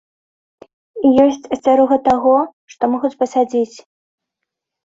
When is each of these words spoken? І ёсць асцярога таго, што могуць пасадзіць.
І 1.09 1.11
ёсць 1.25 1.45
асцярога 1.57 1.95
таго, 2.09 2.33
што 2.75 2.83
могуць 2.95 3.15
пасадзіць. 3.21 3.77